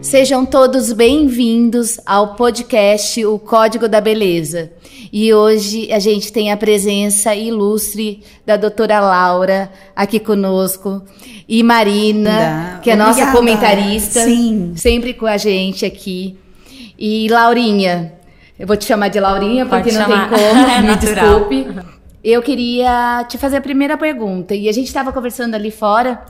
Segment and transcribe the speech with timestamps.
[0.00, 4.70] Sejam todos bem-vindos ao podcast O Código da Beleza.
[5.12, 11.02] E hoje a gente tem a presença ilustre da doutora Laura aqui conosco
[11.48, 13.36] e Marina, que é nossa Obrigada.
[13.36, 14.72] comentarista, Sim.
[14.76, 16.38] sempre com a gente aqui.
[16.98, 18.12] E Laurinha,
[18.58, 20.30] eu vou te chamar de Laurinha porque não chamar.
[20.30, 21.24] tem como, É me natural.
[21.48, 21.66] desculpe.
[22.22, 24.54] Eu queria te fazer a primeira pergunta.
[24.54, 26.20] E a gente estava conversando ali fora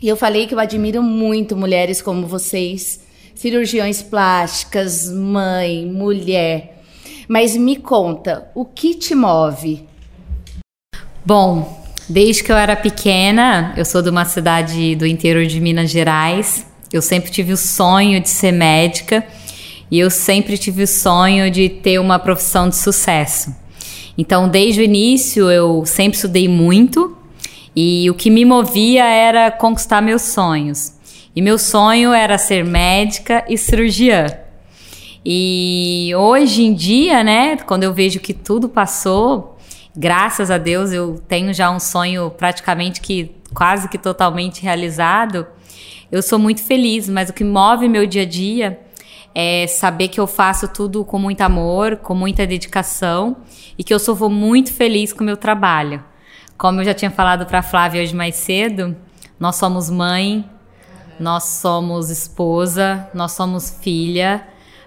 [0.00, 3.00] e eu falei que eu admiro muito mulheres como vocês,
[3.34, 6.82] cirurgiões plásticas, mãe, mulher.
[7.26, 9.86] Mas me conta, o que te move?
[11.24, 15.90] Bom, desde que eu era pequena, eu sou de uma cidade do interior de Minas
[15.90, 16.66] Gerais.
[16.92, 19.26] Eu sempre tive o sonho de ser médica
[19.90, 23.54] e eu sempre tive o sonho de ter uma profissão de sucesso.
[24.18, 27.16] Então, desde o início, eu sempre estudei muito
[27.76, 30.94] e o que me movia era conquistar meus sonhos.
[31.34, 34.26] E meu sonho era ser médica e cirurgiã.
[35.22, 39.58] E hoje em dia, né, quando eu vejo que tudo passou,
[39.94, 45.46] graças a Deus eu tenho já um sonho praticamente que quase que totalmente realizado.
[46.10, 48.80] Eu sou muito feliz, mas o que move meu dia a dia
[49.34, 53.36] é saber que eu faço tudo com muito amor, com muita dedicação
[53.76, 56.02] e que eu sou muito feliz com o meu trabalho.
[56.58, 58.96] Como eu já tinha falado para Flávia hoje mais cedo,
[59.38, 60.42] nós somos mãe,
[61.20, 64.42] nós somos esposa, nós somos filha,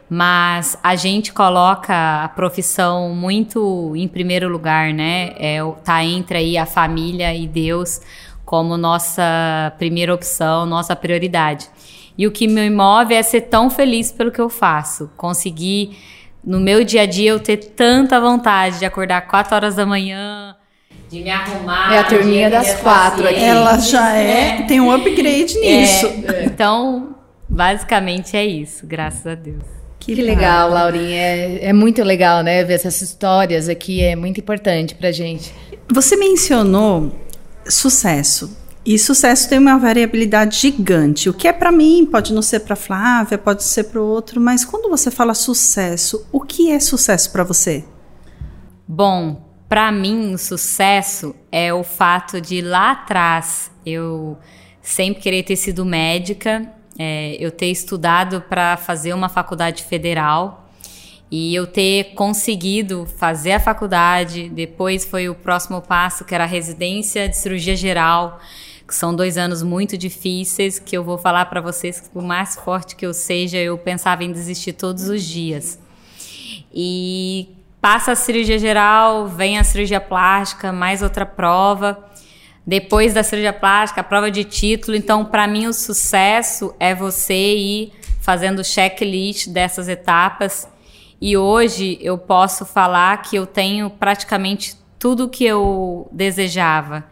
[0.09, 5.33] mas a gente coloca a profissão muito em primeiro lugar, né?
[5.37, 8.01] É, tá entre aí a família e Deus
[8.43, 11.69] como nossa primeira opção, nossa prioridade.
[12.17, 15.95] E o que me move é ser tão feliz pelo que eu faço, conseguir
[16.43, 20.48] no meu dia a dia eu ter tanta vontade de acordar 4 horas da manhã,
[21.09, 21.93] de me arrumar.
[21.93, 23.43] É a turminha das quatro aqui.
[23.43, 26.05] Ela já é, tem um upgrade nisso.
[26.05, 27.15] É, então,
[27.47, 29.63] basicamente é isso, graças a Deus.
[29.99, 31.17] Que, legal, Laurinha.
[31.17, 32.63] É, é muito legal, né?
[32.63, 35.53] Ver essas histórias aqui é muito importante pra gente.
[35.91, 37.11] Você mencionou
[37.67, 38.57] sucesso.
[38.85, 41.29] E sucesso tem uma variabilidade gigante.
[41.29, 44.39] O que é para mim pode não ser para Flávia, pode ser para o outro,
[44.39, 47.83] mas quando você fala sucesso, o que é sucesso para você?
[48.87, 54.37] Bom, pra mim, o sucesso é o fato de lá atrás eu
[54.81, 60.69] sempre querer ter sido médica, é, eu ter estudado para fazer uma faculdade federal
[61.31, 64.49] e eu ter conseguido fazer a faculdade.
[64.49, 68.39] Depois foi o próximo passo, que era a residência de cirurgia geral,
[68.87, 72.55] que são dois anos muito difíceis, que eu vou falar para vocês que por mais
[72.55, 75.79] forte que eu seja, eu pensava em desistir todos os dias.
[76.73, 77.49] E
[77.81, 82.05] passa a cirurgia geral, vem a cirurgia plástica, mais outra prova.
[82.65, 84.95] Depois da cirurgia plástica, a prova de título.
[84.95, 90.67] Então, para mim, o sucesso é você ir fazendo checklist dessas etapas.
[91.21, 97.05] E hoje eu posso falar que eu tenho praticamente tudo o que eu desejava.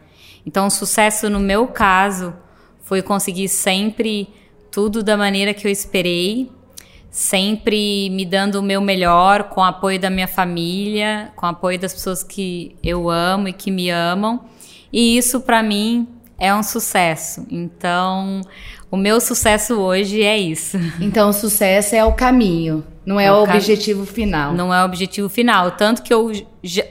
[0.46, 2.34] Então, o sucesso no meu caso
[2.82, 4.28] foi conseguir sempre
[4.70, 6.50] tudo da maneira que eu esperei,
[7.10, 11.78] sempre me dando o meu melhor, com o apoio da minha família, com o apoio
[11.78, 14.40] das pessoas que eu amo e que me amam.
[14.92, 16.06] E isso para mim
[16.38, 17.46] é um sucesso.
[17.50, 18.40] Então,
[18.90, 20.78] o meu sucesso hoje é isso.
[21.00, 24.52] Então, o sucesso é o caminho, não é, É o o cam- objetivo final.
[24.52, 26.30] Não é o objetivo final, tanto que eu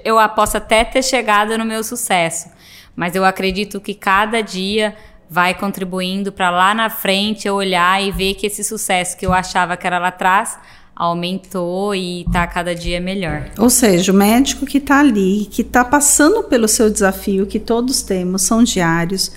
[0.04, 2.50] eu posso até ter chegado no meu sucesso,
[2.96, 4.96] mas eu acredito que cada dia
[5.30, 9.34] vai contribuindo para lá na frente eu olhar e ver que esse sucesso que eu
[9.34, 10.58] achava que era lá atrás
[10.96, 13.52] aumentou e tá cada dia melhor.
[13.60, 18.02] Ou seja, o médico que está ali, que está passando pelo seu desafio, que todos
[18.02, 19.32] temos, são diários,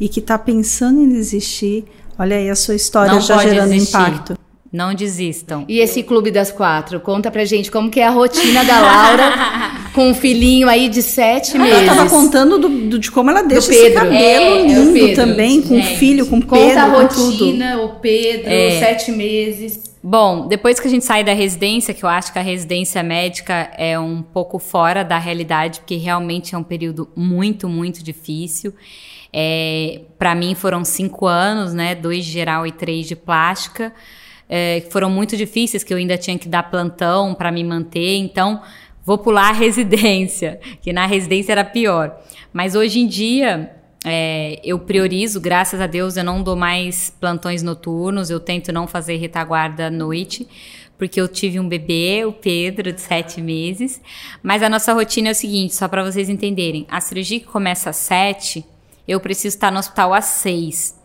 [0.00, 1.84] e que está pensando em desistir,
[2.18, 3.96] olha aí a sua história Não já gerando desistir.
[3.96, 4.41] impacto.
[4.72, 5.66] Não desistam.
[5.68, 6.98] E esse Clube das Quatro?
[6.98, 9.32] Conta pra gente como que é a rotina da Laura
[9.94, 11.80] com um filhinho aí de sete Ela meses.
[11.82, 13.84] estava contando do, do- de como ela deixa Pedro.
[13.86, 15.14] esse cabelo É, é o lindo Pedro.
[15.14, 17.30] também, com Gente, filho, com Conta Pedro, a com tudo.
[17.44, 18.78] rotina, o Pedro, É.
[18.78, 19.92] sete meses.
[20.02, 23.70] Bom, depois que a gente sai da residência, que eu acho que a residência médica
[23.76, 28.74] é um pouco fora da realidade, porque realmente é um período muito, muito difícil.
[29.32, 31.94] É, para mim foram cinco anos, né?
[31.94, 33.92] Dois de geral e três de plástica.
[34.54, 38.16] É, que foram muito difíceis, que eu ainda tinha que dar plantão para me manter.
[38.18, 38.60] Então,
[39.02, 42.20] vou pular a residência, que na residência era pior.
[42.52, 47.62] Mas hoje em dia, é, eu priorizo, graças a Deus, eu não dou mais plantões
[47.62, 50.46] noturnos, eu tento não fazer retaguarda à noite,
[50.98, 54.00] porque eu tive um bebê, o Pedro, de sete meses.
[54.42, 57.90] Mas a nossa rotina é o seguinte, só para vocês entenderem: a cirurgia que começa
[57.90, 58.64] às sete,
[59.06, 61.00] eu preciso estar no hospital às seis.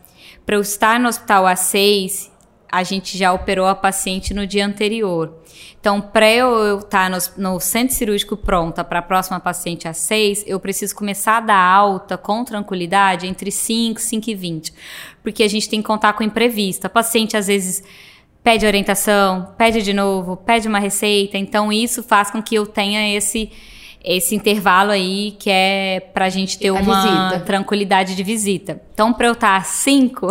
[0.46, 2.32] Para eu estar no hospital às seis,
[2.72, 5.34] a gente já operou a paciente no dia anterior.
[5.80, 9.98] Então, para eu estar tá no, no, centro cirúrgico pronta para a próxima paciente às
[9.98, 14.74] 6, eu preciso começar a dar alta com tranquilidade entre 5, 5 e 20.
[15.24, 16.86] Porque a gente tem que contar com imprevisto.
[16.86, 17.84] A paciente, às vezes,
[18.44, 21.38] pede orientação, pede de novo, pede uma receita.
[21.38, 23.50] Então, isso faz com que eu tenha esse
[24.04, 27.46] esse intervalo aí que é pra gente ter a uma visita.
[27.46, 28.82] tranquilidade de visita.
[28.94, 30.28] Então, pra eu estar às 5,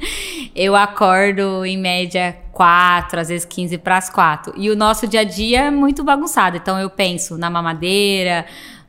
[0.54, 4.54] eu acordo em média 4, às vezes 15 para as 4.
[4.56, 6.56] E o nosso dia a dia é muito bagunçado.
[6.56, 8.46] Então, eu penso na mamadeira,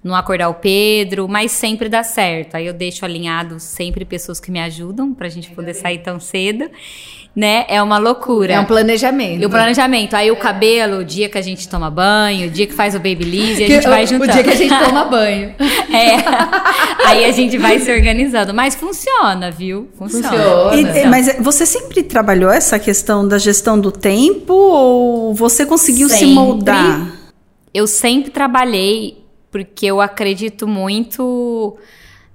[0.07, 2.55] no acordar o Pedro, mas sempre dá certo.
[2.55, 6.69] Aí eu deixo alinhado sempre pessoas que me ajudam pra gente poder sair tão cedo
[7.37, 7.65] né?
[7.67, 8.53] É uma loucura.
[8.53, 9.43] É um planejamento.
[9.43, 10.15] E o planejamento.
[10.15, 12.97] Aí o cabelo, o dia que a gente toma banho, o dia que faz o
[12.97, 14.31] babyliss, a gente vai juntando.
[14.31, 15.53] O dia que a gente toma banho.
[15.93, 17.05] é.
[17.05, 18.55] Aí a gente vai se organizando.
[18.55, 19.87] Mas funciona, viu?
[19.99, 20.29] Funciona.
[20.29, 20.97] funciona.
[20.97, 26.25] E, mas você sempre trabalhou essa questão da gestão do tempo ou você conseguiu sempre,
[26.25, 27.07] se moldar?
[27.71, 29.26] Eu sempre trabalhei
[29.57, 31.75] porque eu acredito muito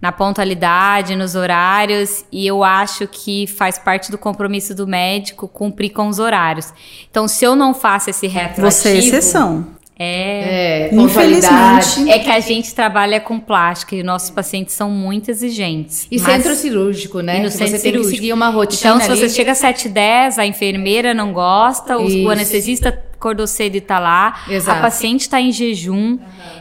[0.01, 5.91] na pontualidade, nos horários, e eu acho que faz parte do compromisso do médico cumprir
[5.91, 6.73] com os horários.
[7.09, 8.69] Então, se eu não faço esse retroativo...
[8.69, 9.69] Você é exceção.
[10.03, 12.11] É, é infelizmente.
[12.11, 16.07] É que a gente trabalha com plástica e nossos pacientes são muito exigentes.
[16.11, 17.39] E mas, centro cirúrgico, né?
[17.39, 18.03] E no centro você cirúrgico.
[18.03, 18.95] tem que seguir uma rotina.
[18.95, 19.21] Então, se ali...
[19.21, 24.01] você chega às 7 10 a enfermeira não gosta, o anestesista acordou cedo e tá
[24.01, 24.79] lá, Exato.
[24.79, 25.95] a paciente está em jejum.
[25.95, 26.19] Uhum.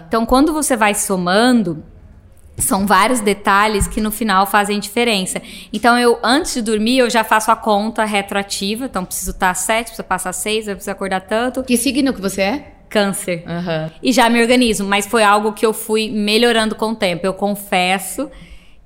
[0.07, 1.83] Então, quando você vai somando,
[2.57, 5.41] são vários detalhes que no final fazem diferença.
[5.73, 8.85] Então, eu, antes de dormir, eu já faço a conta retroativa.
[8.85, 11.63] Então, preciso estar às 7, preciso passar às 6, eu preciso acordar tanto.
[11.63, 12.80] Que signo que você é?
[12.91, 13.43] Câncer.
[13.47, 13.89] Uhum.
[14.03, 17.25] E já me organizo, mas foi algo que eu fui melhorando com o tempo.
[17.25, 18.29] Eu confesso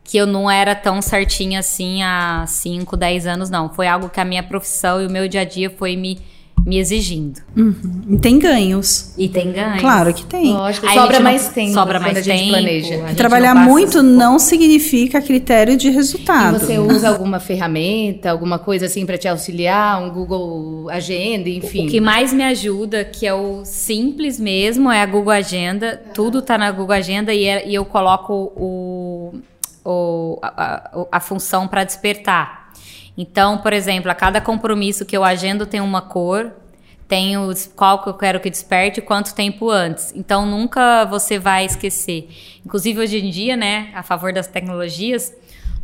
[0.04, 3.74] que eu não era tão certinha assim há 5, 10 anos, não.
[3.74, 6.22] Foi algo que a minha profissão e o meu dia a dia foi me
[6.66, 7.42] me exigindo.
[7.56, 8.02] Uhum.
[8.10, 9.14] E tem ganhos.
[9.16, 9.82] E tem ganhos.
[9.82, 10.52] Claro que tem.
[10.52, 11.74] Lógico, sobra mais tempo.
[11.74, 12.44] Sobra mais tempo.
[12.44, 13.08] A planeja.
[13.08, 16.56] A Trabalhar não muito não significa critério de resultado.
[16.56, 21.86] E você usa alguma ferramenta, alguma coisa assim para te auxiliar, um Google Agenda, enfim.
[21.86, 26.02] O que mais me ajuda, que é o simples mesmo, é a Google Agenda.
[26.16, 29.36] Tudo tá na Google Agenda e, é, e eu coloco o,
[29.84, 32.65] o a, a, a função para despertar.
[33.18, 36.52] Então, por exemplo, a cada compromisso que eu agendo tem uma cor,
[37.08, 40.12] tem os, qual que eu quero que desperte e quanto tempo antes.
[40.16, 42.28] Então, nunca você vai esquecer.
[42.66, 45.34] Inclusive, hoje em dia, né, a favor das tecnologias,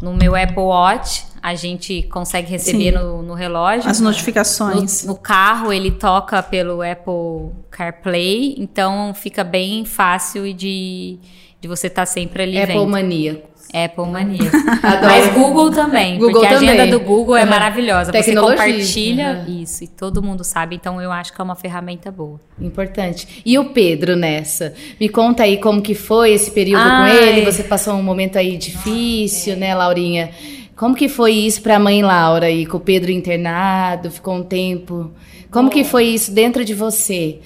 [0.01, 3.89] no meu Apple Watch, a gente consegue receber no, no, relógio.
[3.89, 5.04] As notificações.
[5.04, 11.19] No, no, carro, ele toca pelo Apple CarPlay, então fica bem fácil de,
[11.60, 12.88] de você estar tá sempre ali Apple vendo.
[12.89, 13.44] Mania.
[13.74, 14.52] Apple Mania.
[15.02, 16.69] Mas Google também, Google porque também.
[16.69, 17.50] a agenda do Google é uhum.
[17.50, 18.12] maravilhosa.
[18.12, 18.58] Tecnologia.
[18.58, 19.62] Você compartilha uhum.
[19.62, 22.40] isso e todo mundo sabe, então eu acho que é uma ferramenta boa.
[22.60, 23.42] Importante.
[23.46, 24.74] E o Pedro nessa?
[25.00, 27.12] Me conta aí como que foi esse período Ai.
[27.12, 27.46] com ele.
[27.46, 30.31] Você passou um momento aí difícil, né, Laurinha?
[30.75, 34.44] Como que foi isso para a mãe Laura aí, com o Pedro internado, ficou um
[34.44, 35.12] tempo?
[35.52, 35.74] Como Bom.
[35.74, 37.40] que foi isso dentro de você?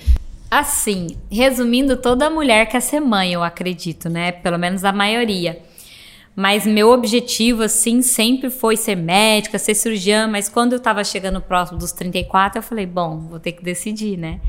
[0.50, 4.32] Assim, resumindo, toda mulher quer ser mãe, eu acredito, né?
[4.32, 5.60] Pelo menos a maioria.
[6.36, 10.28] Mas meu objetivo, assim, sempre foi ser médica, ser cirurgiã.
[10.28, 14.18] Mas quando eu tava chegando próximo dos 34, eu falei, bom, vou ter que decidir,
[14.18, 14.42] né?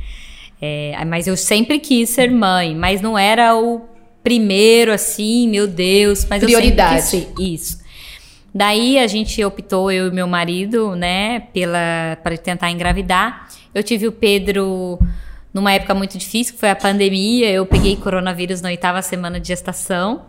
[0.61, 3.83] É, mas eu sempre quis ser mãe, mas não era o
[4.23, 6.25] primeiro, assim, meu Deus.
[6.25, 7.17] Mas Prioridade.
[7.17, 7.63] eu quis.
[7.63, 7.87] Isso.
[8.53, 13.49] Daí a gente optou, eu e meu marido, né, pela para tentar engravidar.
[13.75, 14.99] Eu tive o Pedro
[15.53, 17.51] numa época muito difícil, que foi a pandemia.
[17.51, 20.25] Eu peguei coronavírus na oitava semana de gestação.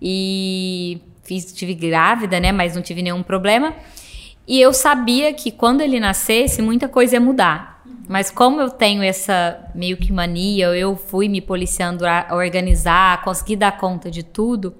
[0.00, 2.52] E fiz, tive grávida, né?
[2.52, 3.74] Mas não tive nenhum problema.
[4.46, 7.82] E eu sabia que quando ele nascesse, muita coisa ia mudar.
[8.08, 13.18] Mas como eu tenho essa meio que mania, eu fui me policiando a organizar, a
[13.18, 14.74] conseguir dar conta de tudo.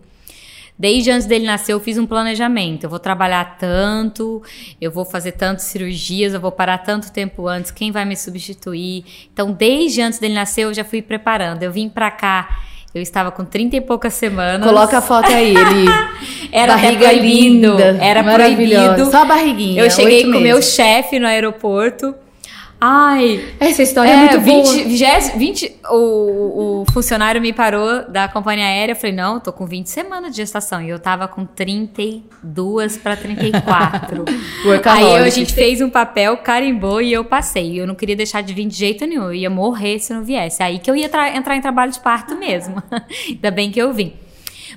[0.76, 2.84] Desde antes dele nascer, eu fiz um planejamento.
[2.84, 4.42] Eu vou trabalhar tanto,
[4.80, 9.04] eu vou fazer tantas cirurgias, eu vou parar tanto tempo antes, quem vai me substituir?
[9.32, 11.62] Então, desde antes dele nascer, eu já fui preparando.
[11.62, 12.62] Eu vim para cá
[12.94, 14.66] eu estava com 30 e poucas semanas.
[14.66, 15.86] Coloca a foto aí, ele.
[16.50, 19.10] era barriga linda, era proibido.
[19.10, 19.82] Só a barriguinha.
[19.82, 22.14] Eu cheguei com o meu chefe no aeroporto.
[22.80, 24.84] Ai, essa história é, é muito 20, boa.
[24.84, 28.92] 20, 20, o, o funcionário me parou da companhia aérea.
[28.92, 30.80] Eu falei, não, eu tô com 20 semanas de gestação.
[30.80, 34.24] E eu tava com 32 para 34.
[34.86, 37.78] Aí a gente fez um papel, carimbou e eu passei.
[37.78, 39.24] Eu não queria deixar de vir de jeito nenhum.
[39.24, 40.62] Eu ia morrer se não viesse.
[40.62, 42.82] Aí que eu ia entrar em trabalho de parto mesmo.
[43.28, 44.14] Ainda bem que eu vim.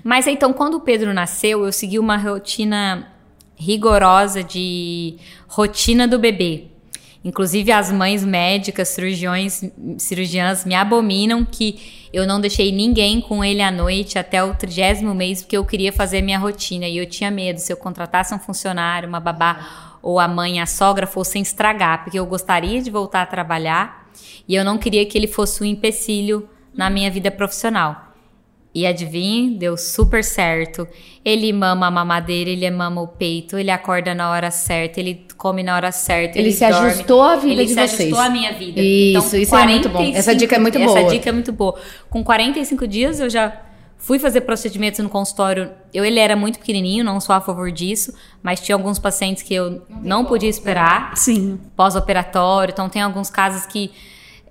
[0.04, 3.08] Mas então, quando o Pedro nasceu, eu segui uma rotina
[3.56, 5.16] rigorosa de
[5.48, 6.73] rotina do bebê.
[7.24, 9.64] Inclusive as mães médicas, cirurgiões,
[9.98, 15.16] cirurgiãs me abominam que eu não deixei ninguém com ele à noite até o trigésimo
[15.16, 18.40] mês porque eu queria fazer minha rotina e eu tinha medo se eu contratasse um
[18.40, 23.22] funcionário, uma babá ou a mãe, a sogra fossem estragar, porque eu gostaria de voltar
[23.22, 24.06] a trabalhar
[24.46, 28.03] e eu não queria que ele fosse um empecilho na minha vida profissional.
[28.76, 30.88] E adivinhe, deu super certo.
[31.24, 35.62] Ele mama a mamadeira, ele mama o peito, ele acorda na hora certa, ele come
[35.62, 36.40] na hora certa.
[36.40, 37.80] Ele, ele se dorme, ajustou à vida ele de vocês.
[37.80, 38.82] Ele se ajustou à minha vida.
[38.82, 40.18] Isso, então, isso 45, é muito bom.
[40.18, 41.00] Essa dica é muito boa.
[41.00, 41.80] Essa dica é muito boa.
[42.10, 43.62] Com 45 dias eu já
[44.04, 45.72] fui fazer procedimentos no consultório.
[45.94, 49.54] Eu, ele era muito pequenininho, não sou a favor disso, mas tinha alguns pacientes que
[49.54, 51.16] eu não, não podia esperar.
[51.16, 51.60] Sim.
[51.76, 52.74] Pós-operatório.
[52.74, 53.92] Então tem alguns casos que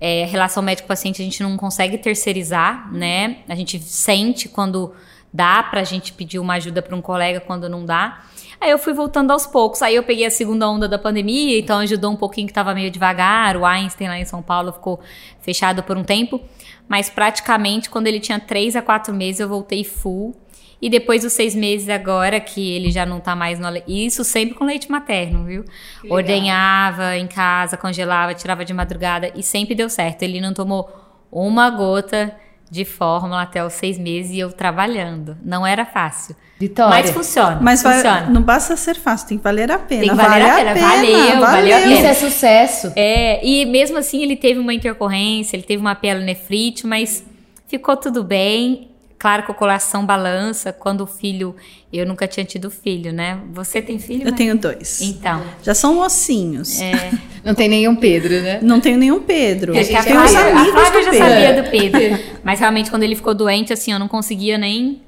[0.05, 3.37] é, relação médico-paciente a gente não consegue terceirizar, né?
[3.47, 4.93] A gente sente quando
[5.31, 8.21] dá pra gente pedir uma ajuda para um colega quando não dá.
[8.59, 9.81] Aí eu fui voltando aos poucos.
[9.81, 12.91] Aí eu peguei a segunda onda da pandemia, então ajudou um pouquinho que tava meio
[12.91, 13.55] devagar.
[13.55, 14.99] O Einstein lá em São Paulo ficou
[15.39, 16.41] fechado por um tempo.
[16.85, 20.35] Mas praticamente quando ele tinha três a quatro meses eu voltei full.
[20.83, 23.85] E depois dos seis meses agora, que ele já não tá mais no leite.
[23.87, 25.63] Isso sempre com leite materno, viu?
[26.09, 30.23] Ordenhava em casa, congelava, tirava de madrugada e sempre deu certo.
[30.23, 30.91] Ele não tomou
[31.31, 32.35] uma gota
[32.69, 35.37] de fórmula até os seis meses e eu trabalhando.
[35.41, 36.35] Não era fácil.
[36.59, 36.89] Vitória.
[36.89, 37.59] Mas funciona.
[37.61, 38.21] Mas funciona.
[38.23, 40.01] Vai, não basta ser fácil, tem que valer a pena.
[40.01, 40.71] Tem que valer vale a, pena.
[40.71, 40.87] a pena.
[40.89, 41.93] Valeu, valeu, valeu a pena.
[41.93, 42.91] Isso é sucesso.
[42.97, 47.25] É, e mesmo assim ele teve uma intercorrência, ele teve uma pielonefrite, mas
[47.69, 48.92] ficou tudo bem.
[49.23, 51.55] Claro que o coração balança quando o filho.
[51.93, 53.39] Eu nunca tinha tido filho, né?
[53.53, 54.23] Você tem filho?
[54.23, 54.35] Eu mas...
[54.35, 54.99] tenho dois.
[54.99, 55.41] Então.
[55.63, 56.81] Já são mocinhos.
[56.81, 57.09] É.
[57.41, 58.59] Não tem nenhum Pedro, né?
[58.61, 59.71] Não tenho nenhum Pedro.
[59.71, 61.29] Uns amigos a Flávia já Pedro.
[61.29, 62.23] sabia do Pedro.
[62.43, 65.01] mas realmente, quando ele ficou doente, assim, eu não conseguia nem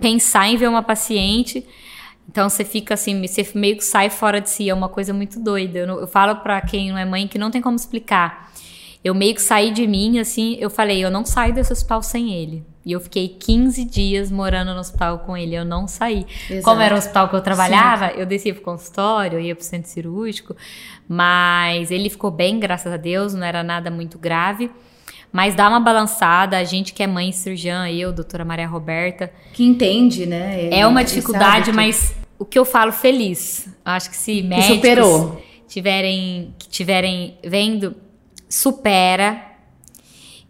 [0.00, 1.64] pensar em ver uma paciente.
[2.28, 5.38] Então você fica assim, você meio que sai fora de si, é uma coisa muito
[5.38, 5.78] doida.
[5.78, 8.52] Eu, eu falo para quem não é mãe que não tem como explicar.
[9.04, 12.32] Eu meio que saí de mim, assim, eu falei, eu não saio desse hospital sem
[12.34, 12.71] ele.
[12.84, 16.26] E eu fiquei 15 dias morando no hospital com ele, eu não saí.
[16.50, 16.64] Exato.
[16.64, 18.14] Como era o hospital que eu trabalhava, Sim.
[18.18, 20.56] eu descia pro consultório, eu ia pro centro cirúrgico,
[21.08, 24.70] mas ele ficou bem, graças a Deus, não era nada muito grave.
[25.32, 29.32] Mas dá uma balançada, a gente que é mãe cirurgiã, eu, doutora Maria Roberta.
[29.54, 30.64] Que entende, né?
[30.64, 33.66] Ele, é uma dificuldade, mas o que eu falo feliz.
[33.82, 35.42] Acho que se médicos superou.
[35.66, 37.96] tiverem que tiverem vendo,
[38.46, 39.42] supera.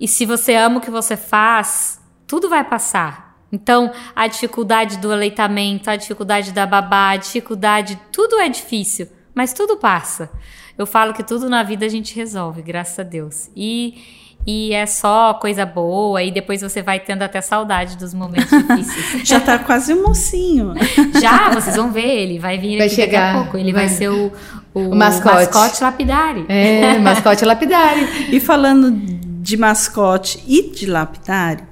[0.00, 2.01] E se você ama o que você faz,
[2.32, 3.36] tudo vai passar.
[3.52, 9.52] Então, a dificuldade do aleitamento, a dificuldade da babá, a dificuldade, tudo é difícil, mas
[9.52, 10.30] tudo passa.
[10.78, 13.50] Eu falo que tudo na vida a gente resolve, graças a Deus.
[13.54, 14.02] E,
[14.46, 19.28] e é só coisa boa, e depois você vai tendo até saudade dos momentos difíceis.
[19.28, 20.72] Já tá quase um mocinho.
[21.20, 23.58] Já, vocês vão ver, ele vai vir vai aqui chegar, daqui a pouco.
[23.58, 24.32] Ele vai, vai ser o,
[24.72, 25.34] o, o mascote.
[25.34, 26.46] mascote lapidari.
[26.48, 28.34] É, mascote lapidari.
[28.34, 31.71] e falando de mascote e de lapidari,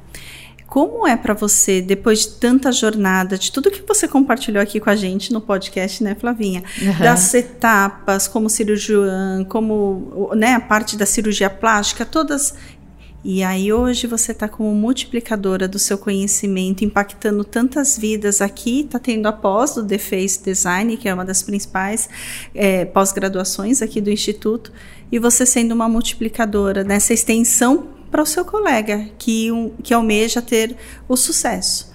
[0.70, 4.88] como é para você, depois de tanta jornada, de tudo que você compartilhou aqui com
[4.88, 6.62] a gente no podcast, né, Flavinha?
[6.80, 6.98] Uhum.
[7.00, 12.54] Das etapas, como cirurgiã, como né, a parte da cirurgia plástica, todas.
[13.24, 19.00] E aí hoje você está como multiplicadora do seu conhecimento, impactando tantas vidas aqui, está
[19.00, 22.08] tendo a pós do The Face Design, que é uma das principais
[22.54, 24.72] é, pós-graduações aqui do Instituto,
[25.10, 30.42] e você sendo uma multiplicadora nessa extensão para o seu colega que, um, que almeja
[30.42, 30.76] ter
[31.08, 31.94] o sucesso.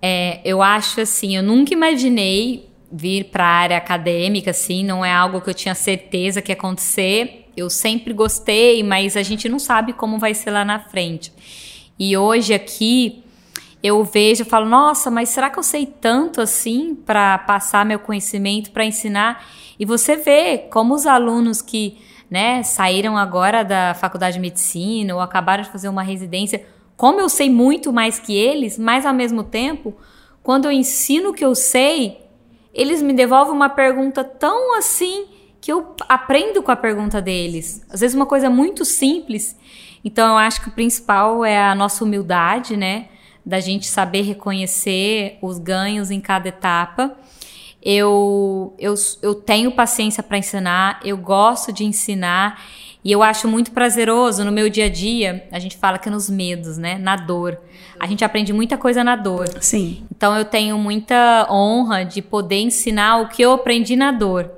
[0.00, 5.12] É, eu acho assim, eu nunca imaginei vir para a área acadêmica, assim, não é
[5.12, 7.46] algo que eu tinha certeza que ia acontecer.
[7.56, 11.32] Eu sempre gostei, mas a gente não sabe como vai ser lá na frente.
[11.98, 13.22] E hoje aqui
[13.82, 17.98] eu vejo, eu falo, nossa, mas será que eu sei tanto assim para passar meu
[17.98, 19.46] conhecimento, para ensinar?
[19.78, 21.98] E você vê como os alunos que
[22.30, 26.64] né, saíram agora da faculdade de medicina ou acabaram de fazer uma residência,
[26.96, 29.94] como eu sei muito mais que eles, mas ao mesmo tempo,
[30.42, 32.20] quando eu ensino o que eu sei,
[32.72, 35.26] eles me devolvem uma pergunta tão assim
[35.60, 37.84] que eu aprendo com a pergunta deles.
[37.90, 39.58] Às vezes uma coisa muito simples.
[40.04, 43.08] Então eu acho que o principal é a nossa humildade, né?
[43.44, 47.16] Da gente saber reconhecer os ganhos em cada etapa
[47.82, 52.62] eu, eu, eu tenho paciência para ensinar, eu gosto de ensinar
[53.02, 55.48] e eu acho muito prazeroso no meu dia a dia.
[55.50, 56.98] A gente fala que é nos medos, né?
[56.98, 57.58] Na dor.
[57.98, 59.48] A gente aprende muita coisa na dor.
[59.60, 60.04] Sim.
[60.14, 64.50] Então eu tenho muita honra de poder ensinar o que eu aprendi na dor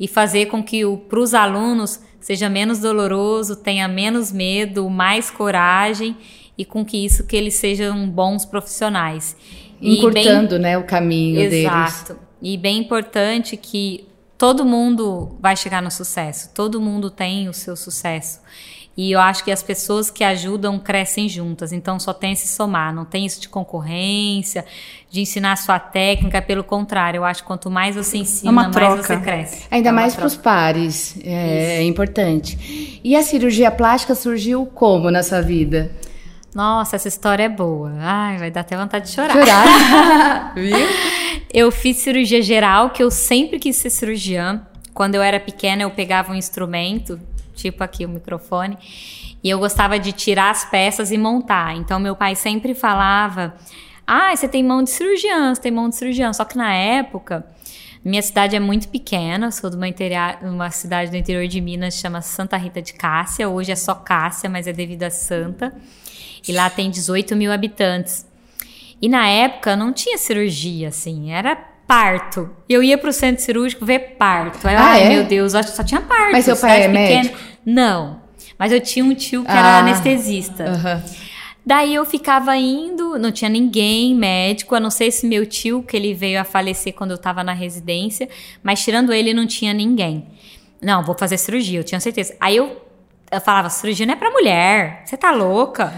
[0.00, 6.16] e fazer com que para os alunos seja menos doloroso, tenha menos medo, mais coragem
[6.56, 9.36] e com que isso que eles sejam bons profissionais.
[9.80, 10.60] Encurtando, bem...
[10.60, 11.50] né, o caminho Exato.
[11.50, 11.64] deles.
[11.64, 12.31] Exato.
[12.42, 17.76] E bem importante que todo mundo vai chegar no sucesso, todo mundo tem o seu
[17.76, 18.40] sucesso.
[18.94, 22.92] E eu acho que as pessoas que ajudam crescem juntas, então só tem se somar,
[22.92, 24.66] não tem isso de concorrência,
[25.10, 28.52] de ensinar a sua técnica, pelo contrário, eu acho que quanto mais você ensina, É
[28.52, 29.66] uma mais você cresce.
[29.70, 33.00] Ainda É mais para os pares, é, é importante.
[33.02, 35.90] E a cirurgia plástica surgiu como na sua vida?
[36.54, 37.92] Nossa, essa história é boa.
[37.98, 39.32] Ai, vai dar até vontade de chorar.
[39.32, 40.52] Chorar?
[40.56, 40.76] Viu?
[41.52, 44.66] Eu fiz cirurgia geral, que eu sempre quis ser cirurgiã.
[44.94, 47.20] Quando eu era pequena, eu pegava um instrumento,
[47.54, 48.78] tipo aqui o microfone,
[49.44, 51.76] e eu gostava de tirar as peças e montar.
[51.76, 53.54] Então, meu pai sempre falava:
[54.06, 56.32] Ah, você tem mão de cirurgiã, você tem mão de cirurgiã.
[56.32, 57.44] Só que na época,
[58.02, 59.86] minha cidade é muito pequena, sou de uma,
[60.42, 63.46] uma cidade do interior de Minas, chama Santa Rita de Cássia.
[63.46, 65.74] Hoje é só Cássia, mas é devido a Santa.
[66.48, 68.26] E lá tem 18 mil habitantes.
[69.02, 71.56] E na época não tinha cirurgia, assim, era
[71.88, 72.48] parto.
[72.68, 74.66] Eu ia pro centro cirúrgico ver parto.
[74.66, 75.08] Aí, Ah, Ai, é?
[75.08, 76.30] meu Deus, acho que só tinha parto.
[76.32, 77.00] Mas seu pai é pequena.
[77.00, 77.38] médico?
[77.66, 78.22] Não.
[78.58, 79.58] Mas eu tinha um tio que Ah.
[79.58, 80.64] era anestesista.
[80.64, 81.02] Aham.
[81.64, 85.96] Daí eu ficava indo, não tinha ninguém médico, a não ser esse meu tio, que
[85.96, 88.28] ele veio a falecer quando eu tava na residência,
[88.62, 90.26] mas tirando ele, não tinha ninguém.
[90.80, 92.34] Não, vou fazer cirurgia, eu tinha certeza.
[92.40, 92.80] Aí eu,
[93.30, 95.92] eu falava, cirurgia não é pra mulher, você tá louca?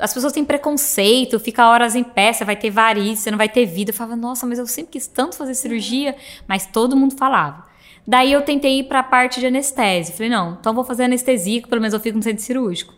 [0.00, 3.48] As pessoas têm preconceito, fica horas em pé, você vai ter varize, você não vai
[3.48, 3.90] ter vida.
[3.90, 6.16] Eu falava, nossa, mas eu sempre quis tanto fazer cirurgia,
[6.48, 7.66] mas todo mundo falava.
[8.06, 10.14] Daí eu tentei ir pra parte de anestesia.
[10.14, 12.94] Falei, não, então vou fazer anestesia, que pelo menos eu fico no centro cirúrgico.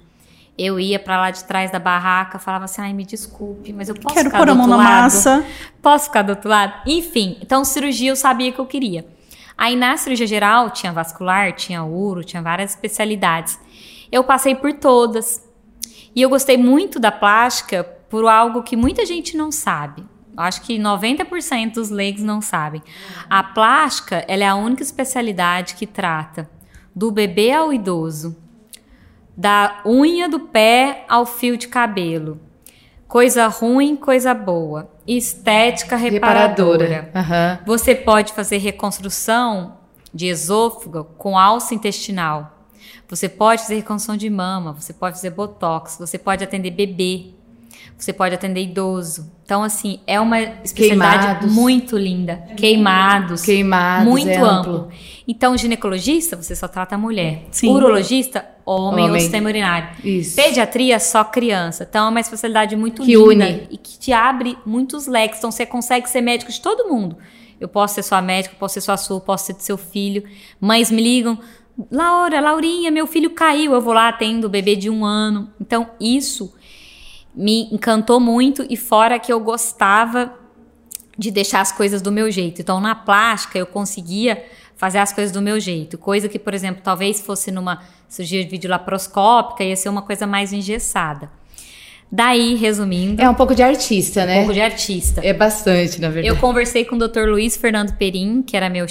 [0.57, 3.95] Eu ia pra lá de trás da barraca, falava assim: ai, me desculpe, mas eu
[3.95, 5.03] posso Quero ficar pôr do a mão outro na lado?
[5.03, 5.47] massa.
[5.81, 6.75] Posso ficar do outro lado?
[6.87, 9.07] Enfim, então cirurgia eu sabia que eu queria.
[9.57, 13.59] Aí na cirurgia geral tinha vascular, tinha uro, tinha várias especialidades.
[14.11, 15.43] Eu passei por todas.
[16.15, 20.05] E eu gostei muito da plástica por algo que muita gente não sabe.
[20.37, 22.83] Acho que 90% dos leigos não sabem.
[23.29, 26.49] A plástica, ela é a única especialidade que trata
[26.95, 28.37] do bebê ao idoso,
[29.37, 32.41] da unha do pé ao fio de cabelo.
[33.09, 34.91] Coisa ruim, coisa boa.
[35.07, 37.11] Estética reparadora.
[37.15, 37.59] Aham.
[37.67, 39.77] Você pode fazer reconstrução
[40.15, 42.62] de esôfago com alça intestinal.
[43.15, 47.27] Você pode fazer reconstrução de mama, você pode fazer botox, você pode atender bebê,
[47.99, 49.31] você pode atender idoso.
[49.45, 51.53] Então, assim, é uma especialidade Queimados.
[51.53, 52.37] muito linda.
[52.57, 53.43] Queimados.
[53.43, 54.49] Queimados, Muito é amplo.
[54.77, 54.89] amplo.
[55.29, 57.45] Então, ginecologista, você só trata a mulher.
[57.51, 57.69] Sim.
[57.69, 59.21] Urologista, homem, ou Homem.
[59.21, 59.91] sistema urinário.
[60.03, 60.35] Isso.
[60.35, 61.87] Pediatria, só criança.
[61.89, 63.69] Então, é uma especialidade muito Que linda une.
[63.71, 65.37] e que te abre muitos leques.
[65.37, 67.19] Então, você consegue ser médico de todo mundo.
[67.61, 70.25] Eu posso ser sua médica, posso ser sua sua, posso ser do seu filho.
[70.61, 71.39] Mães me ligam,
[71.91, 73.73] Laura, Laurinha, meu filho caiu.
[73.73, 75.51] Eu vou lá, atendo o bebê de um ano.
[75.61, 76.53] Então, isso
[77.35, 80.35] me encantou muito e fora que eu gostava
[81.17, 82.61] de deixar as coisas do meu jeito.
[82.61, 84.45] Então, na plástica, eu conseguia
[84.77, 85.97] fazer as coisas do meu jeito.
[85.97, 90.27] Coisa que, por exemplo, talvez fosse numa cirurgia de vídeo laparoscópica, ia ser uma coisa
[90.27, 91.31] mais engessada.
[92.11, 94.39] Daí, resumindo, É um pouco de artista, um né?
[94.41, 95.23] pouco de artista.
[95.25, 96.27] É bastante, na verdade.
[96.27, 97.27] Eu conversei com o Dr.
[97.27, 98.85] Luiz Fernando Perim, que era meu,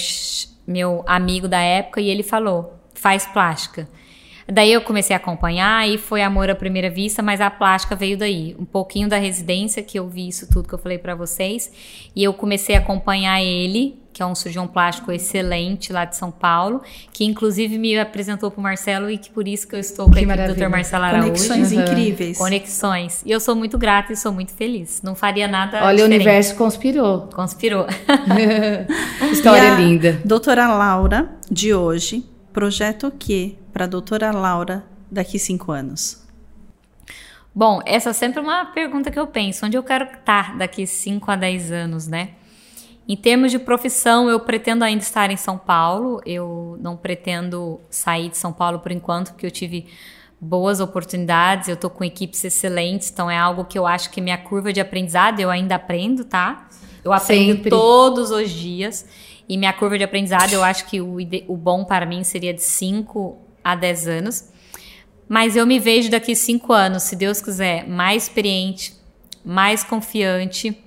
[0.72, 3.88] meu amigo da época, e ele falou: faz plástica.
[4.54, 8.18] Daí eu comecei a acompanhar e foi amor à primeira vista, mas a plástica veio
[8.18, 8.54] daí.
[8.60, 11.72] Um pouquinho da residência, que eu vi isso tudo que eu falei pra vocês.
[12.14, 16.30] E eu comecei a acompanhar ele, que é um cirurgião plástico excelente lá de São
[16.32, 16.82] Paulo,
[17.14, 20.22] que inclusive me apresentou pro Marcelo e que por isso que eu estou com a
[20.22, 20.54] equipe do.
[20.54, 20.68] Dr.
[20.68, 21.28] Marcelo Araújo.
[21.28, 21.84] Conexões Aham.
[21.84, 22.38] incríveis.
[22.38, 23.24] Conexões.
[23.26, 25.02] E eu sou muito grata e sou muito feliz.
[25.02, 26.16] Não faria nada Olha, o diferente.
[26.16, 27.30] universo conspirou.
[27.34, 27.86] Conspirou.
[29.32, 30.20] História E a linda.
[30.26, 36.22] Doutora Laura, de hoje, projeta o que para a doutora Laura daqui cinco anos?
[37.54, 39.66] Bom, essa é sempre uma pergunta que eu penso.
[39.66, 42.30] Onde eu quero estar daqui 5 a 10 anos, né?
[43.06, 46.22] Em termos de profissão, eu pretendo ainda estar em São Paulo.
[46.26, 49.88] Eu não pretendo sair de São Paulo por enquanto, porque eu tive
[50.40, 51.68] boas oportunidades.
[51.68, 54.80] Eu tô com equipes excelentes, então é algo que eu acho que minha curva de
[54.80, 56.70] aprendizado, eu ainda aprendo, tá?
[57.04, 57.70] Eu aprendo Sempre.
[57.70, 59.06] todos os dias.
[59.52, 62.64] E minha curva de aprendizado, eu acho que o, o bom para mim seria de
[62.64, 64.46] 5 a 10 anos.
[65.28, 68.94] Mas eu me vejo daqui cinco anos, se Deus quiser, mais experiente,
[69.44, 70.78] mais confiante,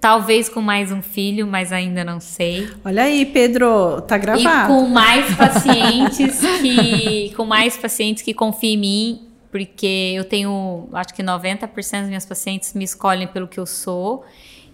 [0.00, 2.68] talvez com mais um filho, mas ainda não sei.
[2.84, 4.66] Olha aí, Pedro, tá E gravado.
[4.74, 11.14] com mais pacientes que com mais pacientes que confiam em mim, porque eu tenho, acho
[11.14, 14.24] que 90% das minhas pacientes me escolhem pelo que eu sou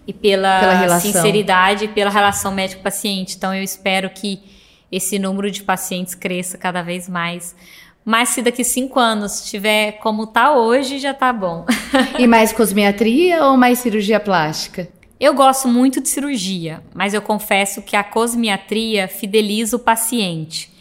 [0.07, 3.35] e pela, Pela sinceridade e pela relação médico-paciente.
[3.35, 4.39] Então eu espero que
[4.91, 7.55] esse número de pacientes cresça cada vez mais.
[8.03, 11.65] Mas se daqui cinco anos estiver como tá hoje, já tá bom.
[12.19, 14.87] E mais cosmetria ou mais cirurgia plástica?
[15.19, 20.71] Eu gosto muito de cirurgia, mas eu confesso que a cosmiatria fideliza o paciente.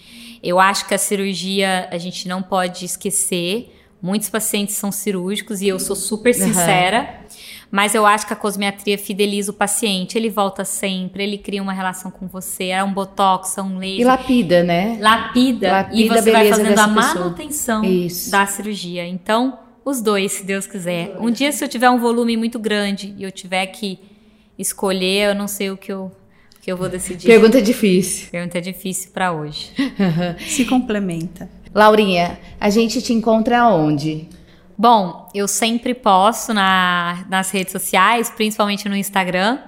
[0.42, 3.74] Eu acho que a cirurgia a gente não pode esquecer.
[4.02, 6.98] Muitos pacientes são cirúrgicos e eu sou super sincera.
[7.00, 7.23] Uhum.
[7.74, 10.16] Mas eu acho que a cosmiatria fideliza o paciente.
[10.16, 12.66] Ele volta sempre, ele cria uma relação com você.
[12.66, 13.98] É um botox, é um laser.
[13.98, 14.96] E lapida, né?
[15.00, 15.72] Lapida.
[15.72, 18.30] lapida e você vai fazendo a manutenção Isso.
[18.30, 19.04] da cirurgia.
[19.04, 21.16] Então, os dois, se Deus quiser.
[21.18, 23.98] Um dia, se eu tiver um volume muito grande e eu tiver que
[24.56, 26.12] escolher, eu não sei o que eu,
[26.62, 27.26] que eu vou decidir.
[27.26, 28.28] Pergunta difícil.
[28.30, 29.72] Pergunta difícil para hoje.
[30.46, 31.50] se complementa.
[31.74, 34.28] Laurinha, a gente te encontra onde?
[34.76, 39.58] Bom, eu sempre posto na, nas redes sociais, principalmente no Instagram.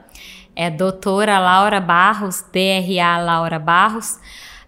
[0.54, 4.18] É doutora Laura Barros, DRA Laura Barros.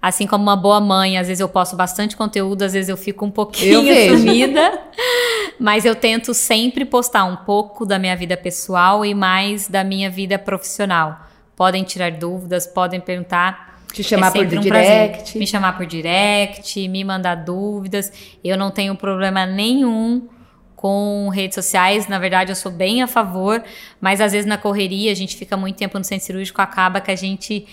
[0.00, 3.24] Assim como uma boa mãe, às vezes eu posto bastante conteúdo, às vezes eu fico
[3.24, 3.82] um pouquinho
[4.16, 4.80] sumida.
[5.58, 10.08] mas eu tento sempre postar um pouco da minha vida pessoal e mais da minha
[10.08, 11.26] vida profissional.
[11.56, 13.67] Podem tirar dúvidas, podem perguntar.
[13.92, 15.38] Te chamar é por um direct.
[15.38, 18.12] Me chamar por direct, me mandar dúvidas.
[18.44, 20.28] Eu não tenho problema nenhum
[20.76, 22.06] com redes sociais.
[22.06, 23.62] Na verdade, eu sou bem a favor,
[24.00, 27.10] mas às vezes na correria, a gente fica muito tempo no centro cirúrgico, acaba que
[27.10, 27.66] a gente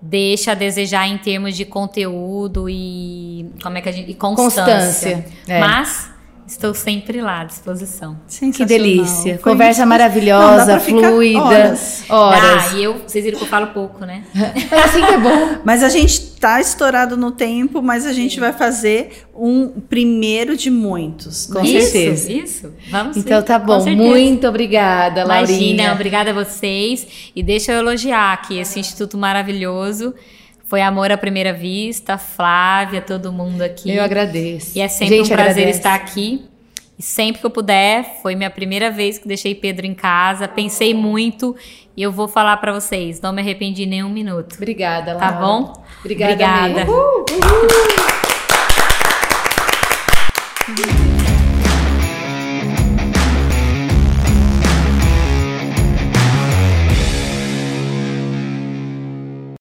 [0.00, 4.64] deixa a desejar em termos de conteúdo e como é que a gente e constância.
[4.64, 5.60] constância é.
[5.60, 6.11] Mas
[6.46, 8.18] estou sempre lá à disposição.
[8.54, 9.38] Que delícia.
[9.42, 11.40] Foi Conversa maravilhosa, fluida.
[11.40, 12.04] Horas.
[12.08, 12.72] horas.
[12.72, 14.24] Ah, e eu, vocês viram que eu falo pouco, né?
[14.70, 15.58] É assim que é bom.
[15.64, 18.40] Mas a gente tá estourado no tempo, mas a gente Sim.
[18.40, 21.46] vai fazer um primeiro de muitos.
[21.46, 22.32] Com isso, certeza.
[22.32, 23.46] Isso, vamos Então ver.
[23.46, 23.84] tá bom.
[23.90, 25.58] Muito obrigada, Laurinha.
[25.58, 27.06] Imagina, obrigada a vocês.
[27.34, 30.14] E deixa eu elogiar aqui esse instituto maravilhoso.
[30.72, 33.94] Foi amor à primeira vista, Flávia, todo mundo aqui.
[33.94, 34.72] Eu agradeço.
[34.74, 35.78] E é sempre Gente, um prazer agradece.
[35.78, 36.46] estar aqui.
[36.98, 40.48] E sempre que eu puder, foi minha primeira vez que deixei Pedro em casa.
[40.48, 41.54] Pensei muito
[41.94, 44.54] e eu vou falar para vocês, não me arrependi nem um minuto.
[44.56, 45.26] Obrigada, Laura.
[45.26, 45.84] Tá bom?
[46.00, 46.32] Obrigada.
[46.32, 46.90] Obrigada.
[46.90, 47.26] Uhul,
[50.88, 51.01] uhul.